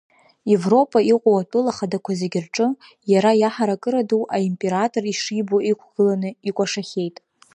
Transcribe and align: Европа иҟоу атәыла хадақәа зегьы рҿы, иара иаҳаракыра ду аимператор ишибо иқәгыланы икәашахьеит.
Европа 0.57 0.97
иҟоу 1.11 1.37
атәыла 1.41 1.71
хадақәа 1.77 2.11
зегьы 2.21 2.39
рҿы, 2.45 2.67
иара 3.11 3.31
иаҳаракыра 3.41 4.01
ду 4.09 4.21
аимператор 4.35 5.03
ишибо 5.11 5.57
иқәгыланы 5.71 6.29
икәашахьеит. 6.47 7.15